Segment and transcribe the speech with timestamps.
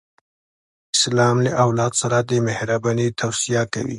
[0.95, 3.89] اسلام له اولاد سره د مهرباني توصیه کوي.